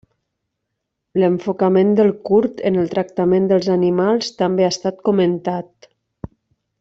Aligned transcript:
L'enfocament 1.23 1.91
del 1.99 2.09
curt 2.31 2.63
en 2.71 2.79
el 2.85 2.89
tractament 2.95 3.45
dels 3.53 3.69
animals 3.77 4.31
també 4.43 4.67
ha 4.69 4.75
estat 4.77 5.05
comentat. 5.11 5.91